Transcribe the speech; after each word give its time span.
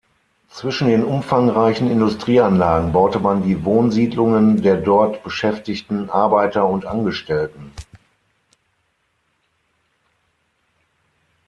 Zwischen 0.49 0.87
den 0.87 1.03
umfangreichen 1.03 1.91
Industrieanlagen 1.91 2.91
baute 2.91 3.19
man 3.19 3.43
die 3.43 3.63
Wohnsiedlungen 3.63 4.63
der 4.63 4.77
dort 4.77 5.23
beschäftigten 5.23 6.09
Arbeiter 6.09 6.67
und 6.67 6.85
Angestellten. 6.87 7.71